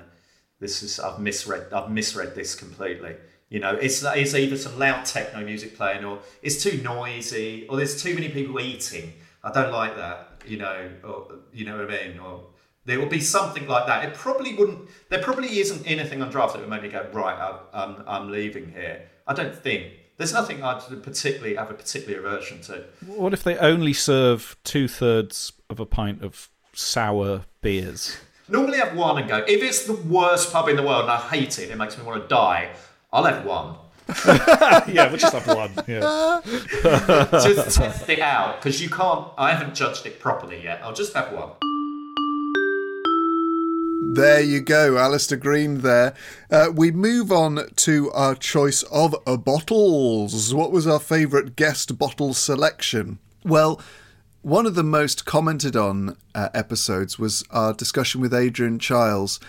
[0.60, 1.74] this is I've misread.
[1.74, 3.16] I've misread this completely.
[3.50, 7.78] You know, it's it's either some loud techno music playing, or it's too noisy, or
[7.78, 9.14] there's too many people eating.
[9.44, 10.42] I don't like that.
[10.48, 12.46] You know, or you know what I mean, or
[12.86, 14.06] there will be something like that.
[14.06, 14.90] It probably wouldn't.
[15.10, 17.38] There probably isn't anything on draft that would make me go right.
[17.38, 19.10] I'm, I'm, I'm leaving here.
[19.28, 22.86] I don't think there's nothing I'd particularly have a particular aversion to.
[23.06, 28.16] What if they only serve two thirds of a pint of sour beers?
[28.48, 29.44] Normally, have one and go.
[29.46, 32.06] If it's the worst pub in the world and I hate it, it makes me
[32.06, 32.72] want to die.
[33.12, 33.76] I'll have one.
[34.94, 35.72] yeah, we'll just have one.
[35.88, 36.40] Yeah.
[37.32, 39.28] just test it out because you can't.
[39.38, 40.80] I haven't judged it properly yet.
[40.84, 41.52] I'll just have one.
[44.16, 46.14] There you go, Alistair Green there.
[46.52, 50.54] Uh, we move on to our choice of uh, bottles.
[50.54, 53.18] What was our favourite guest bottle selection?
[53.44, 53.82] Well,
[54.44, 59.40] one of the most commented on uh, episodes was our discussion with Adrian Chiles.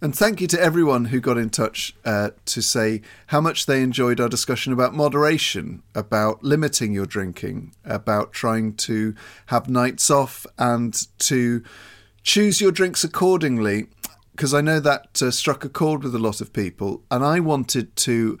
[0.00, 3.82] And thank you to everyone who got in touch uh, to say how much they
[3.82, 9.14] enjoyed our discussion about moderation, about limiting your drinking, about trying to
[9.46, 11.62] have nights off and to
[12.22, 13.86] choose your drinks accordingly
[14.34, 17.38] because I know that uh, struck a chord with a lot of people, and I
[17.40, 18.38] wanted to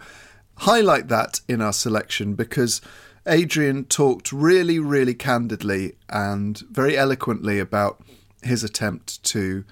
[0.58, 2.80] highlight that in our selection because
[3.26, 8.02] Adrian talked really, really candidly and very eloquently about
[8.42, 9.64] his attempt to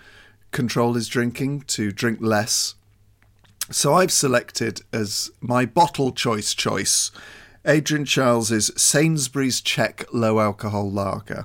[0.53, 2.75] control his drinking, to drink less.
[3.71, 7.11] So I've selected as my bottle choice choice
[7.65, 11.45] Adrian Chiles's Sainsbury's Czech low alcohol lager.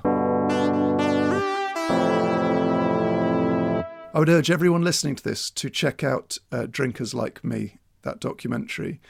[4.18, 8.18] I would urge everyone listening to this to check out uh, Drinkers Like Me, that
[8.18, 9.00] documentary,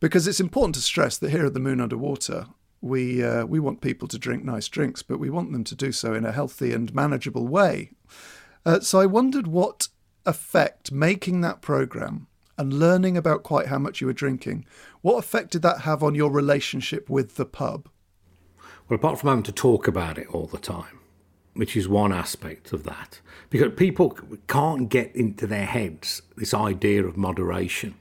[0.00, 2.46] because it's important to stress that here at the Moon Under Water,
[2.82, 5.92] we uh, we want people to drink nice drinks, but we want them to do
[5.92, 7.92] so in a healthy and manageable way.
[8.66, 9.88] Uh, so I wondered what
[10.26, 12.26] effect making that program
[12.58, 14.66] and learning about quite how much you were drinking,
[15.00, 17.88] what effect did that have on your relationship with the pub?
[18.90, 20.99] Well, apart from having to talk about it all the time,
[21.60, 23.20] which is one aspect of that.
[23.50, 24.16] Because people
[24.48, 27.96] can't get into their heads this idea of moderation.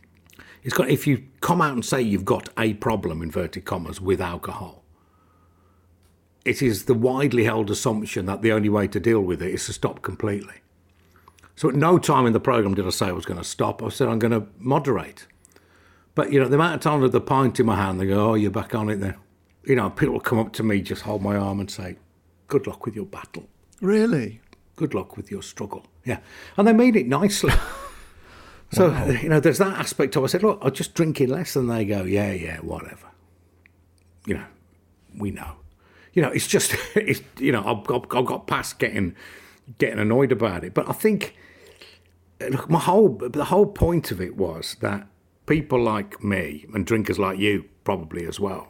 [0.63, 4.22] It's got if you come out and say you've got a problem, inverted commas, with
[4.22, 4.86] alcohol,
[6.45, 9.65] it is the widely held assumption that the only way to deal with it is
[9.65, 10.62] to stop completely.
[11.58, 13.84] So at no time in the program did I say I was going to stop.
[13.84, 15.28] I said I'm going to moderate.
[16.15, 18.30] But you know, the amount of time with the pint in my hand, they go,
[18.30, 19.15] "Oh, you're back on it then."
[19.65, 21.98] You know, people come up to me, just hold my arm and say,
[22.49, 23.47] good luck with your battle.
[23.81, 24.41] Really?
[24.75, 25.85] Good luck with your struggle.
[26.03, 26.19] Yeah.
[26.57, 27.53] And they made it nicely.
[28.71, 29.05] so, wow.
[29.05, 31.55] you know, there's that aspect of I said, look, I'm just drinking less.
[31.55, 33.07] And they go, yeah, yeah, whatever.
[34.25, 34.45] You know,
[35.17, 35.53] we know.
[36.13, 39.15] You know, it's just, it's, you know, I've, I've, I've got past getting
[39.77, 40.73] getting annoyed about it.
[40.73, 41.35] But I think
[42.47, 45.07] look, my whole the whole point of it was that
[45.45, 48.67] people like me and drinkers like you probably as well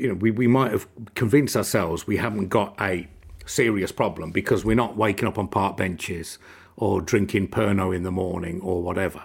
[0.00, 3.06] you know, we, we might have convinced ourselves we haven't got a
[3.44, 6.38] serious problem because we're not waking up on park benches
[6.76, 9.22] or drinking Pernod in the morning or whatever.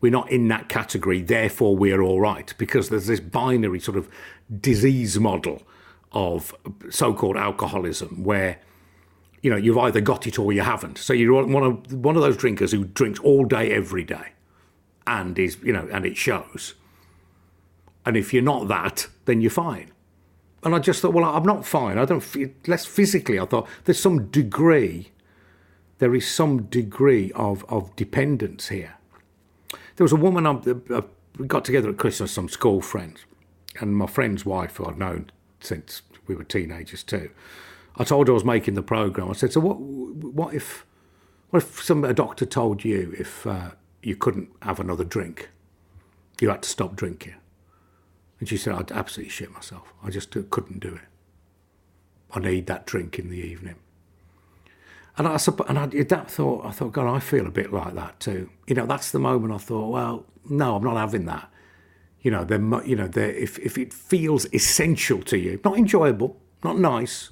[0.00, 4.08] We're not in that category, therefore we're all right, because there's this binary sort of
[4.60, 5.62] disease model
[6.12, 6.54] of
[6.88, 8.58] so called alcoholism where
[9.42, 10.96] you know you've either got it or you haven't.
[10.96, 14.32] So you're one of one of those drinkers who drinks all day every day
[15.06, 16.74] and is you know and it shows
[18.04, 19.92] and if you're not that, then you're fine.
[20.62, 21.98] And I just thought, well, I'm not fine.
[21.98, 23.38] I don't feel less physically.
[23.38, 25.12] I thought there's some degree,
[25.98, 28.94] there is some degree of, of dependence here.
[29.96, 31.02] There was a woman I, uh,
[31.38, 33.24] we got together at Christmas, some school friends,
[33.80, 35.30] and my friend's wife, who I'd known
[35.60, 37.30] since we were teenagers too.
[37.96, 39.30] I told her I was making the program.
[39.30, 39.80] I said, so what?
[39.80, 40.86] What if,
[41.50, 43.70] what if some a doctor told you if uh,
[44.02, 45.50] you couldn't have another drink,
[46.40, 47.34] you had to stop drinking?
[48.40, 49.92] And she said, I'd absolutely shit myself.
[50.02, 51.08] I just couldn't do it.
[52.32, 53.76] I need that drink in the evening.
[55.16, 58.20] And I, and I that thought, I thought, God, I feel a bit like that
[58.20, 58.50] too.
[58.68, 61.50] You know, that's the moment I thought, well, no, I'm not having that.
[62.20, 66.36] You know, they're, you know, they're, if, if it feels essential to you, not enjoyable,
[66.62, 67.30] not nice,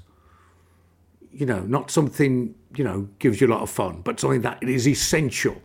[1.33, 4.63] you know, not something, you know, gives you a lot of fun, but something that
[4.63, 5.63] is essential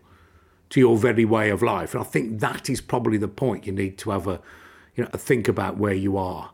[0.69, 1.93] to your very way of life.
[1.93, 4.41] And I think that is probably the point you need to have a,
[5.01, 6.51] you know, think about where you are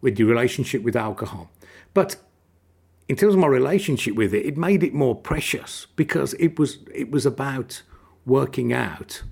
[0.00, 1.50] with your relationship with alcohol.
[1.94, 2.16] But
[3.08, 6.78] in terms of my relationship with it, it made it more precious because it was
[6.92, 7.82] it was about
[8.26, 9.22] working out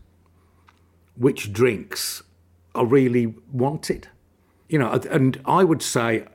[1.16, 2.22] which drinks
[2.74, 4.08] I really wanted.
[4.68, 6.26] You know, and I would say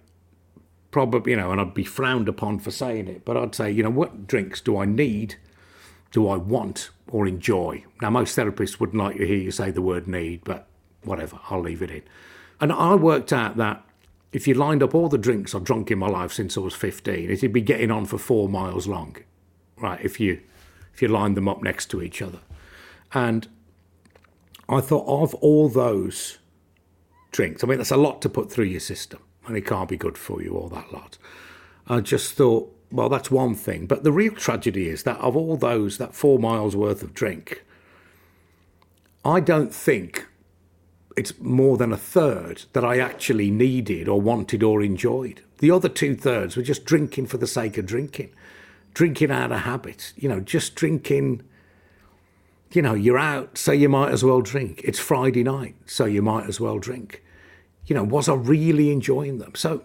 [0.92, 3.84] probably, you know, and I'd be frowned upon for saying it, but I'd say, you
[3.84, 5.36] know, what drinks do I need,
[6.12, 7.86] do I want, or enjoy?
[8.02, 10.68] Now, most therapists wouldn't like to hear you say the word need, but
[11.06, 12.04] whatever, I'll leave it in.
[12.60, 13.84] And I worked out that
[14.32, 16.74] if you lined up all the drinks I've drunk in my life since I was
[16.74, 19.18] 15, it'd be getting on for four miles long,
[19.78, 20.00] right?
[20.04, 20.42] If you
[20.94, 22.40] if you lined them up next to each other,
[23.14, 23.48] and
[24.70, 26.38] I thought of all those
[27.32, 27.64] drinks.
[27.64, 30.18] I mean, that's a lot to put through your system, and it can't be good
[30.18, 31.18] for you, all that lot.
[31.88, 33.88] I just thought, well, that's one thing.
[33.88, 37.64] But the real tragedy is that of all those, that four miles worth of drink,
[39.26, 40.28] I don't think
[41.16, 45.42] it's more than a third that I actually needed or wanted or enjoyed.
[45.60, 48.32] The other two thirds were just drinking for the sake of drinking,
[48.94, 51.44] drinking out of habit, you know, just drinking.
[52.72, 54.82] You know, you're out, so you might as well drink.
[54.84, 57.24] It's Friday night, so you might as well drink.
[57.86, 59.54] You know, was I really enjoying them?
[59.54, 59.84] So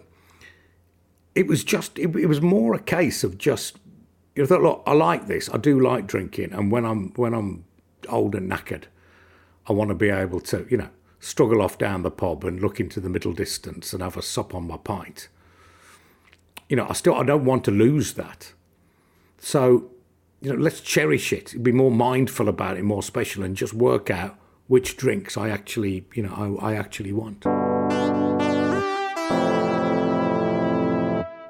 [1.35, 3.77] it was just, it, it was more a case of just,
[4.35, 5.49] you know, thought, look, I like this.
[5.53, 7.65] I do like drinking, and when I'm when I'm
[8.07, 8.85] old and knackered,
[9.67, 10.89] I want to be able to, you know,
[11.19, 14.55] struggle off down the pub and look into the middle distance and have a sup
[14.55, 15.27] on my pint.
[16.67, 18.53] You know, I still I don't want to lose that.
[19.37, 19.89] So,
[20.41, 21.61] you know, let's cherish it.
[21.61, 26.05] Be more mindful about it, more special, and just work out which drinks I actually,
[26.13, 27.45] you know, I, I actually want.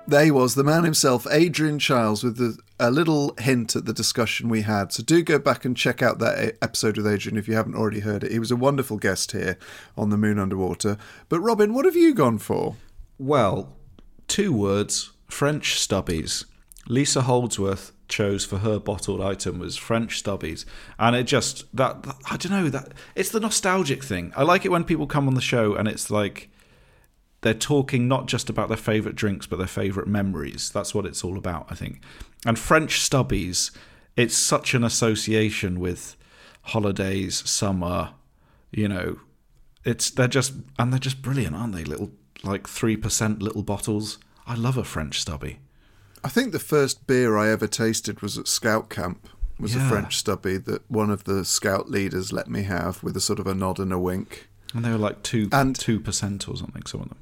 [0.10, 3.94] There he was, the man himself, Adrian Chiles, with the, a little hint at the
[3.94, 4.92] discussion we had.
[4.92, 8.00] So do go back and check out that episode with Adrian if you haven't already
[8.00, 8.32] heard it.
[8.32, 9.56] He was a wonderful guest here
[9.96, 10.98] on The Moon Under Water.
[11.30, 12.76] But Robin, what have you gone for?
[13.20, 13.78] Well,
[14.28, 16.46] two words French stubbies.
[16.88, 20.66] Lisa Holdsworth chose for her bottled item was French stubbies,
[20.98, 24.34] and it just that, that I don't know that it's the nostalgic thing.
[24.36, 26.49] I like it when people come on the show and it's like
[27.42, 30.70] they're talking not just about their favourite drinks, but their favourite memories.
[30.74, 32.02] That's what it's all about, I think.
[32.46, 33.72] And French stubbies,
[34.18, 36.16] it's such an association with
[36.64, 38.12] holidays, summer,
[38.72, 39.20] you know.
[39.86, 41.84] It's they're just and they're just brilliant, aren't they?
[41.86, 42.12] Little
[42.44, 44.18] like three percent little bottles.
[44.46, 45.60] I love a French stubby.
[46.24, 49.30] I think the first beer I ever tasted was at Scout Camp.
[49.58, 49.86] Was Yeah.
[49.86, 53.40] a French stubby that one of the Scout leaders let me have with a sort
[53.40, 54.48] of a nod and a wink.
[54.74, 57.18] And they were like two And- two percent or something, some of them.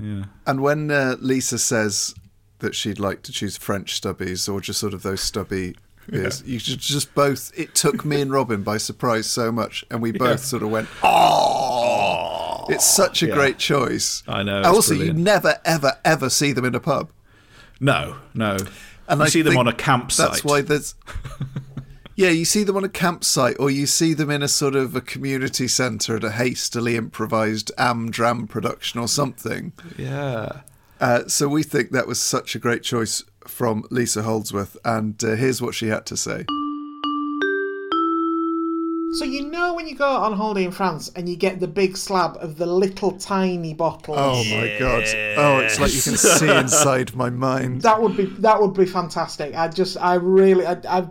[0.00, 0.24] Yeah.
[0.46, 2.14] And when uh, Lisa says
[2.60, 5.76] that she'd like to choose French stubbies or just sort of those stubby
[6.10, 7.52] beers, you should just both.
[7.58, 10.88] It took me and Robin by surprise so much, and we both sort of went,
[11.02, 13.34] "Oh!" It's such a Yeah.
[13.34, 14.22] great choice.
[14.28, 15.18] I know, And also, brilliant.
[15.18, 17.10] you never, ever, ever see them in a pub.
[17.80, 18.58] No, no.
[19.08, 20.30] And you I see them on a campsite.
[20.30, 20.94] That's why there's.
[22.20, 24.94] Yeah, you see them on a campsite, or you see them in a sort of
[24.94, 29.72] a community centre at a hastily improvised am dram production or something.
[29.96, 30.60] Yeah.
[31.00, 35.28] Uh, so we think that was such a great choice from Lisa Holdsworth, and uh,
[35.28, 36.44] here's what she had to say.
[39.14, 41.96] So you know when you go on holiday in France and you get the big
[41.96, 44.18] slab of the little tiny bottles.
[44.20, 45.04] Oh my god!
[45.38, 47.80] Oh, it's like you can see inside my mind.
[47.80, 49.54] That would be that would be fantastic.
[49.54, 51.08] I just I really I, I've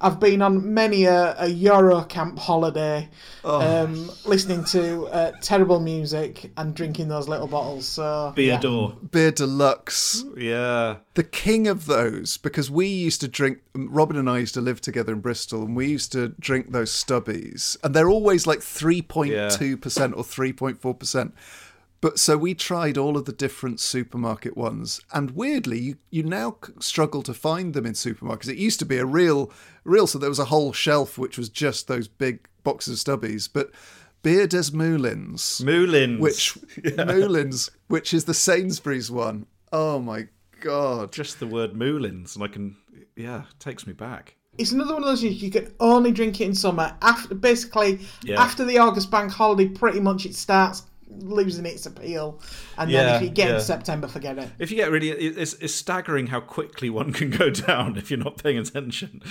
[0.00, 3.08] I've been on many a, a Eurocamp holiday,
[3.44, 7.88] um, listening to uh, terrible music and drinking those little bottles.
[7.88, 8.60] So yeah.
[8.60, 9.10] Beardor.
[9.10, 10.98] Beer Deluxe, Yeah.
[11.14, 13.58] the king of those, because we used to drink.
[13.74, 16.92] Robin and I used to live together in Bristol, and we used to drink those
[16.92, 21.34] stubbies, and they're always like three point two percent or three point four percent.
[22.00, 26.56] But so we tried all of the different supermarket ones, and weirdly, you, you now
[26.78, 28.48] struggle to find them in supermarkets.
[28.48, 29.50] It used to be a real,
[29.84, 30.06] real.
[30.06, 33.48] So there was a whole shelf which was just those big boxes of stubbies.
[33.52, 33.72] But
[34.22, 36.20] Beer des Moulins, Moulins.
[36.20, 36.56] which
[36.96, 39.46] Moulins, which is the Sainsbury's one.
[39.72, 40.28] Oh my
[40.60, 41.12] god!
[41.12, 42.76] Just the word moulins, and I can,
[43.16, 44.36] yeah, it takes me back.
[44.56, 46.96] It's another one of those you, you can only drink it in summer.
[47.02, 48.40] After basically Yeah.
[48.42, 52.40] after the August bank holiday, pretty much it starts losing its appeal.
[52.76, 53.54] And then if you get yeah.
[53.56, 54.48] in September, forget it.
[54.58, 58.18] If you get really, it's, it's staggering how quickly one can go down if you're
[58.18, 59.22] not paying attention.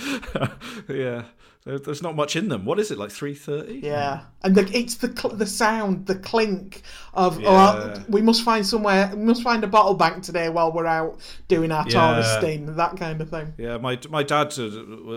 [0.88, 1.24] yeah,
[1.64, 2.64] there's not much in them.
[2.64, 3.80] What is it like three thirty?
[3.82, 6.82] Yeah, and the, it's the cl- the sound, the clink
[7.14, 7.94] of oh, Yeah.
[7.96, 11.20] oh, we must find somewhere, we must find a bottle bank today while we're out
[11.48, 12.20] doing our Yeah.
[12.20, 13.54] that kind of thing.
[13.58, 14.54] Yeah, my my dad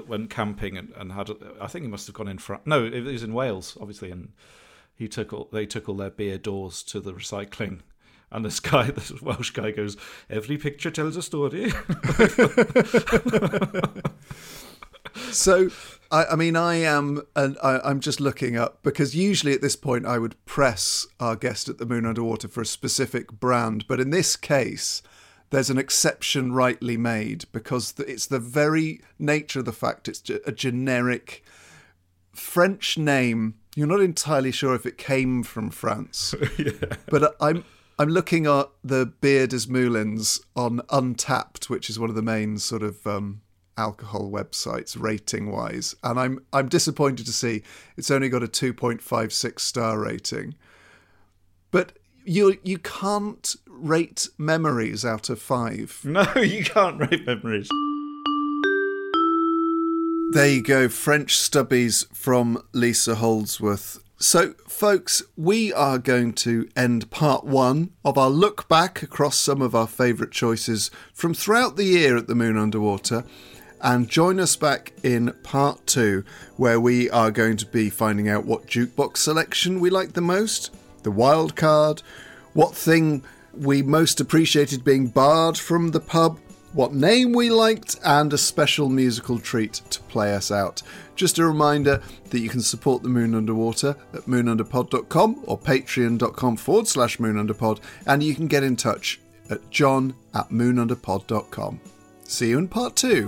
[0.07, 1.29] went camping and, and had.
[1.59, 2.63] I think he must have gone in France.
[2.65, 4.29] No, he was in Wales, obviously, and
[5.01, 7.79] he took all they took all their beer doors to the recycling.
[8.29, 9.97] And this guy, this Welsh guy, goes,
[10.29, 11.71] "Every picture tells a story."
[15.31, 15.69] So,
[16.11, 19.75] I, I mean, I am, and I, I'm just looking up because usually at this
[19.75, 23.87] point I would press our guest at the Moon Under Water for a specific brand,
[23.87, 25.01] but in this case,
[25.49, 30.51] there's an exception rightly made because it's the very nature of the fact it's a
[30.51, 31.43] generic
[32.33, 33.55] French name.
[33.75, 36.71] You're not entirely sure if it came from France, yeah.
[37.07, 37.63] but I'm
[37.97, 42.57] I'm looking at the Beer des Moulins on Untappd, which is one of the main
[42.57, 43.41] sort of um,
[43.77, 47.63] alcohol websites rating wise, and I'm I'm disappointed to see
[47.95, 50.55] it's only got a 2.56 star rating.
[51.69, 51.93] But
[52.25, 56.01] you you can't rate memories out of five.
[56.03, 57.69] No, you can't rate memories.
[60.33, 64.01] There you go, French stubbies from Lisa Holdsworth.
[64.17, 69.61] So, folks, we are going to end part one of our look back across some
[69.61, 73.25] of our favourite choices from throughout the year at the Moon Under Water.
[73.81, 76.23] And join us back in part two,
[76.55, 80.73] where we are going to be finding out what jukebox selection we like the most,
[81.03, 82.03] the wild card,
[82.53, 83.21] what thing
[83.53, 86.39] we most appreciated being barred from the pub,
[86.73, 90.81] what name we liked, and a special musical treat to play us out.
[91.15, 96.57] Just a reminder that you can support the Moon Under Water at moonunderpod.com or patreon.com
[96.57, 99.19] forward slash moonunderpod, and you can get in touch
[99.49, 101.79] at john at moonunderpod.com.
[102.23, 103.27] See you in part two.